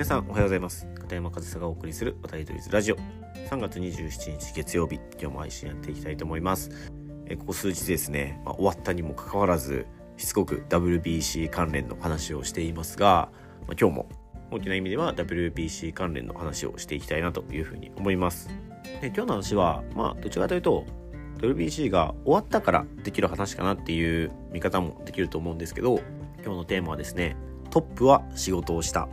[0.00, 0.86] 皆さんおはようございます。
[0.98, 2.96] 片山和沙がお送りする渡り鳥ズラジオ
[3.50, 4.94] 3月27日月曜日。
[4.94, 6.70] 今日も配信やっていきたいと思います。
[7.26, 9.86] えここ数日ですね、まあ、終わったにもかかわらず
[10.16, 13.28] しつこく WBC 関連の話をしていますが、
[13.66, 14.08] まあ、今日も
[14.50, 18.48] 大きな意味では WBC 関連の話をしていきたいなというふうに思います。
[19.02, 20.86] で今日の話はまあどちらかというと
[21.42, 26.00] WBC が終わったからできる話かなっていう見方もできると思うんですけど
[26.42, 27.36] 今日のテーマはですね
[27.68, 29.06] トップは仕事をした。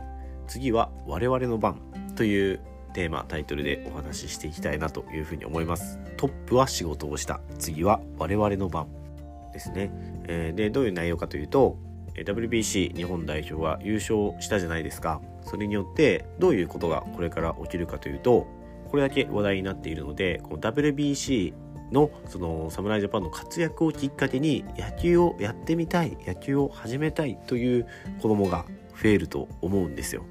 [0.48, 1.80] 次は我々の番
[2.16, 2.60] という
[2.94, 5.98] テーマタイトルでお話ししていきたいなというふうに思います。
[6.16, 7.40] トップは仕事をした。
[7.58, 8.88] 次は我々の番
[9.52, 9.90] ですね、
[10.26, 11.76] えー、でどういう内容かというと
[12.14, 15.20] WBC 日本代表は優勝したじゃないですか。
[15.44, 18.46] それによってどういうことがこれから起きるかというと
[18.90, 21.54] これだけ話題になっているのでこの WBC
[21.92, 27.86] のその侍ジャパンの活躍をきっかけに野球をやってみたい野球を始めたいという
[28.20, 28.66] 子供が
[29.00, 30.24] 増えると思うんですよ。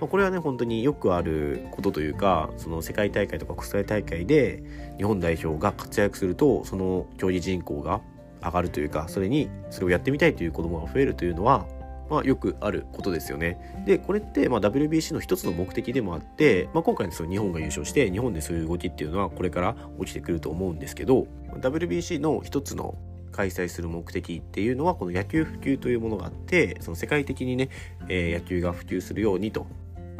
[0.00, 4.62] まあ、これはね本当によくあることというかその世界大会とか国際大会で
[4.96, 8.00] 日本代表が活躍するとその競技人口が
[8.42, 11.66] 上がるというかそれにそれをやってみたいという子供が増えるというのは
[12.10, 13.58] まあ、よくあることですよね。
[13.86, 22.98] でこれってまあ WBC の一つの目的でもあって、まあ、今回のその日本が優勝して日本でそういう動きっていうのはこれから起きてくると思うんですけど WBC の一つの
[23.32, 27.70] 開催する目的っていうのはこの野球普及というものがあってその世界的にね、
[28.08, 29.66] えー、野球が普及するようにと、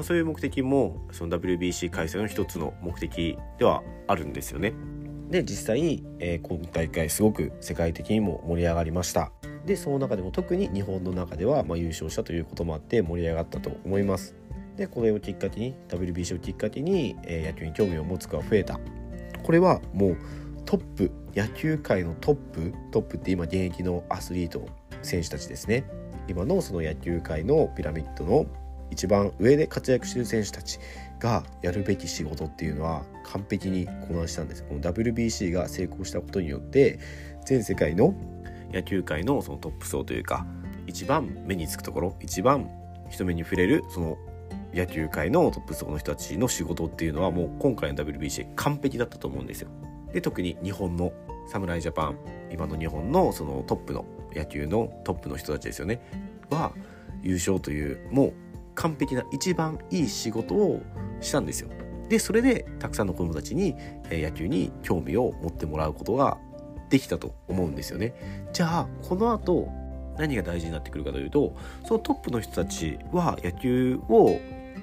[0.03, 4.75] そういう目的もその WBC 開催の一つの目的ではあるんですよね。
[5.31, 9.33] で実際、えー、今大会すごく世界的にも盛り上がりました。
[9.67, 14.35] でその中でも特に日本の中では、まあ、優勝したということもあって盛り上がったと思います
[14.77, 18.81] でこれをきっかけに WBC をきっかけに、えー、野球に興味を持つ子が増えた
[19.43, 20.17] これはもう
[20.65, 24.67] トップ野球界のトップトップって今現役のアスリート
[25.03, 25.85] 選手たちですね
[26.29, 28.47] 今のその野球界のピラミッドの
[28.93, 30.79] 一番上で活躍してる選手たち
[31.19, 36.99] がやるべき仕事っていうのは完璧にこなしたんですこの WBC が成功したことによって
[37.45, 38.15] 全世界の
[38.73, 40.47] 野球界のそのトップ層というか
[40.87, 42.69] 一番目につくところ一番
[43.09, 44.19] 人目に触れるその
[44.75, 49.69] 野球界のトップ層の人たちの仕事っていうのはもう今回の WBC 完璧だったと思うんですよ。
[50.13, 51.13] で特に日本の
[51.51, 52.17] 侍ジャパン
[52.51, 56.01] 今の日本のそのトップの野球のトップの人たちですよね
[56.51, 56.73] は
[57.23, 58.35] 優勝というもう
[58.75, 60.83] 完璧な一番いい仕事を
[61.21, 61.71] したんですよ。
[62.09, 63.75] でそれでたくさんの子どもたちに
[64.11, 66.37] 野球に興味を持ってもらうことが
[66.91, 68.15] できたと思うんですよね。
[68.53, 69.69] じゃあこの後
[70.19, 71.55] 何が大事になってくるかというと
[71.87, 74.39] そのトップの人たちは野球を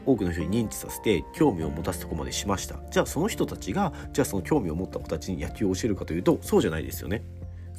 [0.05, 7.23] 多くの人に認知させて興味を持たすとこまでしましたじゃあその人たちがじゃあその興味を持った子たちに野球を教えるかというとそうじゃないですよね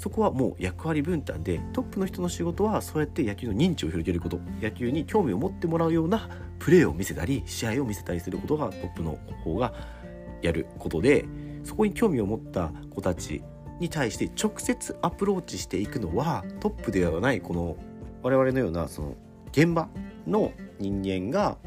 [0.00, 4.40] そこはもう役割分担でトップの人の仕事はそうやって野球の認知を広げること。
[4.62, 6.26] 野球に興味を持ってもらうような
[6.58, 9.74] プレーを見せたり試合を見せたりすることがトップの方が
[10.40, 11.26] やることで
[11.64, 13.42] そこに興味を持った子たち
[13.78, 17.76] に対して直接アプローチしていくのはトップではないこの
[18.22, 19.16] 我々のようなその
[19.52, 19.90] 現場
[20.26, 21.58] の人間が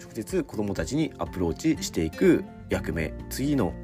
[0.00, 3.12] 直接子どもたちにアプローチしていく役目。
[3.28, 3.74] 次の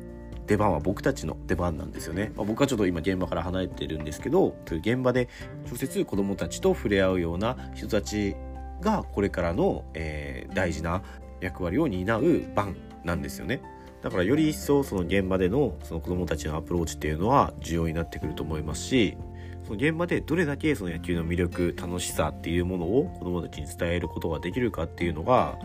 [0.49, 5.29] 出番は僕たちの出番なんですよね、まあ、僕はちょっと今現場から離れてるんですけどという現場で
[5.67, 8.35] 直接子どもたちと触れ合うような人たち
[8.81, 11.03] がこれからの、えー、大事な
[11.41, 13.63] 役割を担う番なんですよね。
[14.03, 19.17] だからより一層その現場でのその子どもたちのアプローチっていうのは重要になってくると思いますし
[19.65, 25.59] その現場でどれだけその野球の魅力楽しさっていうものを子どもたちに伝えることができるかっていうのが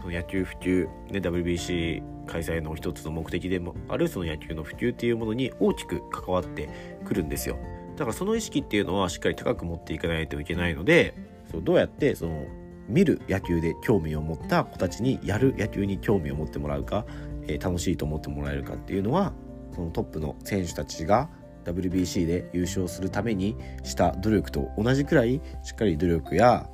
[0.00, 6.68] その野球普及、ね、WBC 開催の一つの目的でもあるその野球の普及っていうものに大きく関わって
[7.04, 7.58] くるんですよ。
[7.96, 11.14] だからその意識っていうのはしっかり高く持っていかないといけないので
[11.50, 12.46] そうどうやってその
[12.88, 17.04] 見る野球で興味を持った子たちにやる野球に興味を持ってもらうか
[17.46, 19.32] え楽しいと思ってもらえるかっていうのは
[19.74, 21.28] そのトップの選手たちが
[21.64, 26.68] WBC で優勝するためにした努力と同じくらいしっかり努力や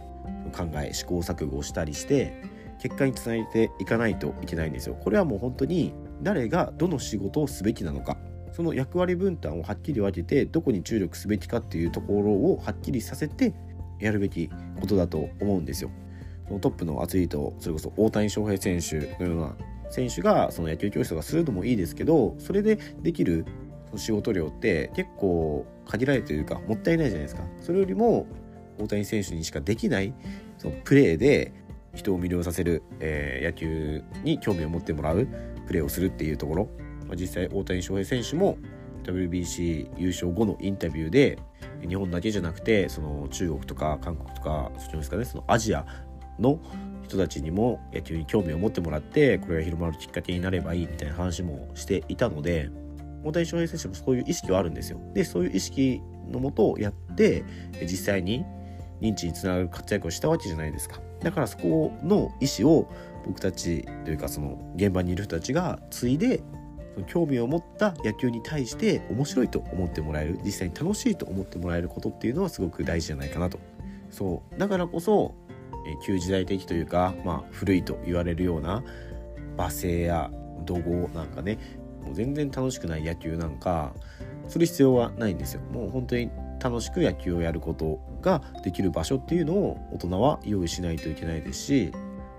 [0.56, 2.42] 考え試行錯誤をしたりして
[2.86, 4.94] 結果につなげていかないといけないんですよ。
[4.94, 5.92] これはもう本当に
[6.22, 8.16] 誰がどの仕事をすべきなのか
[8.52, 13.54] その役割分担をはっきり分けてどこに注力すべきかっていうところをはっきりさせて
[14.00, 14.48] やるべき
[14.80, 15.90] ことだと思うんですよ。
[16.46, 19.56] そのトップのアスリートそれこそ大谷翔平選手のような
[19.90, 23.44] 選手がその野球教室とかするのもいいですけどそれでできる
[23.96, 28.26] 仕事量って結構限られてるかもったいないじゃないですかそれよりも
[28.78, 30.14] 大谷選手にしかできない
[30.58, 31.52] そのプレーで
[31.96, 35.26] 人を魅了させる、えー、野球に興味を持ってもらう
[35.66, 36.68] プレーをするっていうところ、
[37.06, 38.58] まあ、実際大谷翔平選手も
[39.02, 41.38] WBC 優勝後のインタビューで
[41.86, 45.86] 日本だけじゃなくてその中国とか韓国とかそっちですかねそのアジア
[46.38, 46.60] の
[47.04, 52.68] 人たちにも野球に興味を持ってもらってこれが広まるきっかけになればいいみたいな話もしていたので
[53.24, 55.00] 大谷翔平選手もそういう意識はあるんですよ。
[55.12, 56.00] でそういう意識
[56.30, 57.44] のもとをやって
[57.82, 58.44] 実際に
[59.00, 61.00] 認知につながる活躍をしたわけじゃないですか。
[61.20, 62.90] だからそこの意思を
[63.26, 66.42] 僕たちというかその現場にいる人たちが継いで
[67.06, 73.58] 興味を持った野球に対して面白いと思ってもらえる実際に楽しいと思ってもらえることっていうのはすごく大事じゃないかなと。
[74.10, 74.58] そう。
[74.58, 75.34] だからこそ、
[75.86, 78.82] え旧時代的というか、まあ、古いと言われるような
[79.56, 80.30] 罵声や
[80.64, 81.58] 怒号なんかね
[82.04, 83.94] もう全然楽しくない野球なんか
[84.48, 85.60] する必要はないんですよ。
[85.72, 86.30] もう本当に
[86.62, 91.92] 楽しく野球をやることができる場所っていうのを大人は用意しないといけないですし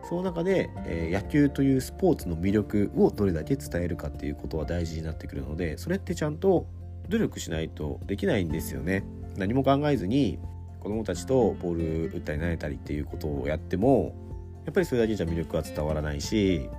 [0.08, 6.68] その中で、えー、野球というスポーツの魅力をどれだけ伝えるかっていうことは大事になってくるのでそれってちゃんと
[7.08, 9.06] 努力しないとできないんですよね。
[9.38, 10.40] 何も考えずに
[10.82, 14.14] 子供たちとボール打ったり投げたりっていうことをやっても
[14.66, 16.70] やっぱりそれだけじゃ魅力は伝わらないし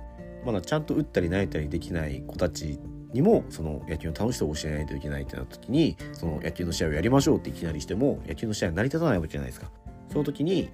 [0.45, 2.79] まだちゃんと打ったり投げたりできない子たち
[3.13, 9.71] にもその野球の楽しさを教えないといけないってなった時にその野球の試合をやりましょうっていきなりしても野球の試合は成り立たないわけじゃないですか。
[10.11, 10.69] その時に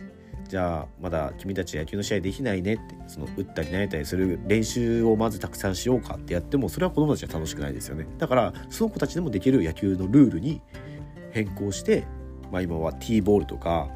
[0.48, 10.62] じゃあまだ君たち野球の試合できないねってその打ったり投げたりする練習をまずたくさんしようかってやってもそれは子供たちは楽しくないですよねだからその子たちでもできる野球のルールに
[11.32, 12.06] 変更して、
[12.52, 13.90] まあ、今は T ボールとか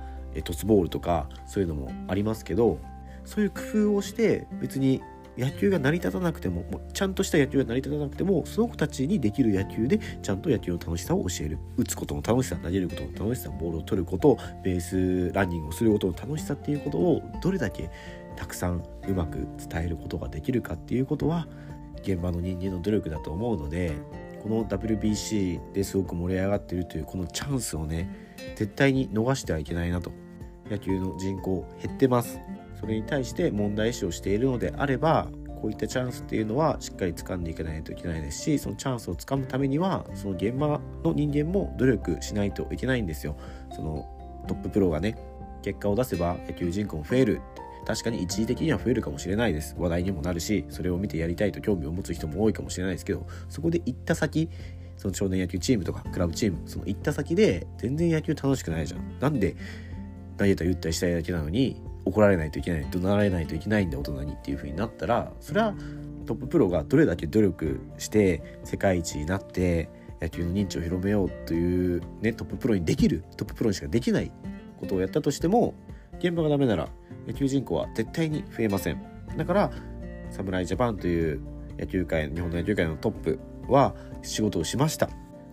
[0.43, 2.79] トスボールとかそういうのもありますけど
[3.25, 5.01] そういう工夫をして別に
[5.39, 17.89] 野球が成り立たなくてももちゃんとした野球が成り立たなくてもその子たちにできる野球でちゃんと野球の楽しさを教える打つことの楽しさ投げることの楽しさボールを取ることベースランニングをすることの楽しさっていうことをどれだけ
[18.35, 21.47] たくさんうまく伝えることができるかっていうことは
[22.01, 23.93] 現場の人間の努力だと思うので
[24.43, 28.09] この WBC ですごく盛り上がってるというこのチャンスをね
[28.55, 30.11] 絶対に逃してはいけないなと。
[30.69, 32.39] 野球の人口減ってます。
[32.79, 35.27] それに対して問題意識をしているのであれば
[35.61, 43.35] こういったチャンスっていうのはしっかり掴んでいかないといけないですしそのチャンスをつかむためにはその現場の人間も努力しないといけないんですよ。
[43.75, 44.07] その
[44.47, 45.17] トッププロがね
[45.61, 47.41] 結果を出せば野球人口も増える
[47.85, 54.49] 確かに一時的には増えるかもしれないです話題にもなるしそれを見てやりたいと興味を持つ人も多いかもしれないですけどそこで行った先
[54.97, 59.55] その少年野球チームとかクラブチームその行った先で全然野球楽しくないじゃんなんで
[60.37, 65.73] 投げたり打ったりしたいだけなのに怒られないといけない怒鳴られないといけないんで大人にっていう風になったらそれは
[66.25, 69.89] トッププロがどれだけ努力して世界一になって
[70.21, 74.31] 野球の認知を広めようという、ね、トッププロにできるトッププロにしかできない
[74.79, 75.73] ことをやったとしても
[76.19, 76.89] 現場がダメなら
[77.27, 79.01] 野球人口は絶対に増えません。
[79.37, 79.71] だから
[80.31, 81.41] 侍ジャパンという
[81.79, 85.09] 野球界日本の野球界のトップは仕事をしました。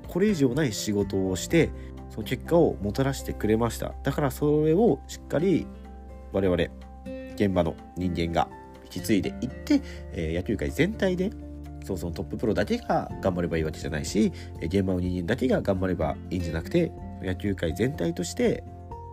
[0.09, 1.71] これ以上ない仕事をして
[2.11, 3.95] その結果をもたらしてくれました。
[4.03, 5.67] だからそれをしっかり
[6.37, 6.65] 我々
[7.35, 8.49] 現場の人間が
[8.85, 9.81] 引き継いでいって、
[10.13, 11.31] え、野球界全体で
[11.83, 16.93] そうそうトッププロだけが頑張ればいいわけじゃないし現場の人間だけが頑張ればいいんじゃなくて
[17.23, 18.65] 野球界全体として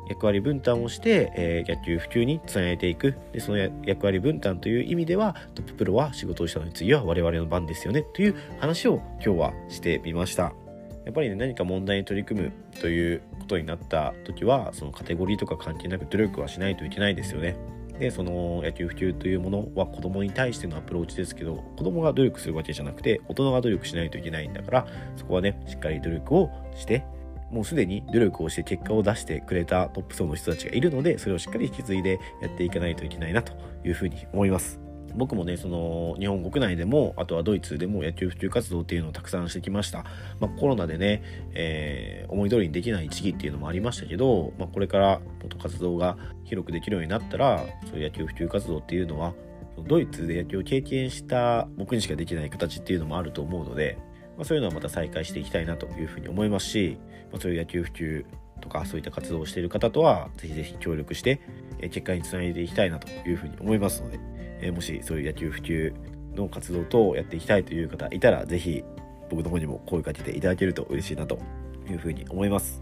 [0.10, 3.16] 役割分担をして、えー、野球普及につなげていく。
[3.32, 8.04] でその役割分担という意味ではトッププロは仕事をしたのに次は我々の番ですよね。
[8.14, 10.63] という話を今日はしてみました。
[11.06, 17.56] やっぱりね何か問題に取り組むということになった時はそのカテゴリーとか関係なく努力はしないといけないですよね。
[18.00, 27.06] でその野球普及というものは子供に対してのアプローチですけど子供が努力するわけじゃなくて大人が努力しないといけないんだからそこはねしっかり努力をして
[27.52, 33.54] もうすでに努力をして結果を出してくれたトップ層の人たちがいるのでそれをしっかり引き継いでやっていかないといけないなと
[33.86, 34.83] いうふうに思います。
[35.16, 40.06] 僕もねその日本国内でもあとはドイツでも野球普及活動っていうのをたくさんしてきました、
[40.40, 49.34] まあ、コロナでね、えー、思い通りにできない時期っていうのもありましたけど、まあ、これからもっと活動が広くできるようになったらそういう野球普及活動っていうのは
[49.88, 53.98] ドイツで野球を経験した僕にしかできない形っていうのもあると思うので、
[54.38, 56.98] まあ、そういうのはまた再開していきたいなというふうに思いますし、
[57.32, 58.26] まあ、そういう野球普及
[58.62, 61.42] とかそういった活動をしている方とはぜひぜひ協力して
[61.82, 64.33] 結果につないでいきたいなというふうに思いますので。
[64.64, 65.94] えもしそういう野球普及
[66.36, 68.84] の活動等をやっていきたいという方いたら、ぜひ
[69.30, 71.40] 僕の方にも声かけていただけると嬉しいなと
[71.90, 72.82] いうふうに思います。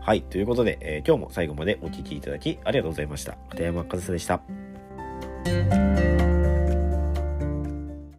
[0.00, 0.22] はい。
[0.22, 3.36] ということで、えー、今日も最後までお聴きいただきありがとうございました。
[3.50, 5.89] 片山和沙でした。